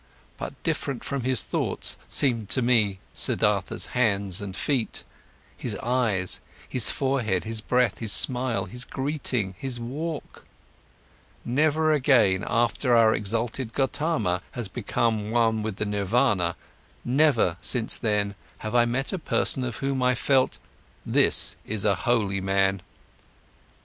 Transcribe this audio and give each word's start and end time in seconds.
But 0.35 0.53
different 0.63 1.03
from 1.03 1.21
his 1.25 1.43
thoughts 1.43 1.95
seemed 2.09 2.49
to 2.49 2.63
me 2.63 2.97
Siddhartha's 3.13 3.85
hands 3.93 4.41
and 4.41 4.57
feet, 4.57 5.03
his 5.55 5.75
eyes, 5.75 6.41
his 6.67 6.89
forehead, 6.89 7.43
his 7.43 7.61
breath, 7.61 7.99
his 7.99 8.11
smile, 8.11 8.65
his 8.65 8.83
greeting, 8.83 9.53
his 9.59 9.79
walk. 9.79 10.43
Never 11.45 11.91
again, 11.93 12.43
after 12.47 12.95
our 12.95 13.13
exalted 13.13 13.73
Gotama 13.73 14.41
has 14.53 14.67
become 14.67 15.29
one 15.29 15.61
with 15.61 15.75
the 15.75 15.85
Nirvana, 15.85 16.55
never 17.05 17.57
since 17.61 17.95
then 17.95 18.33
have 18.65 18.73
I 18.73 18.85
met 18.85 19.13
a 19.13 19.19
person 19.19 19.63
of 19.63 19.75
whom 19.85 20.01
I 20.01 20.15
felt: 20.15 20.57
this 21.05 21.57
is 21.63 21.85
a 21.85 21.93
holy 21.93 22.41
man! 22.41 22.81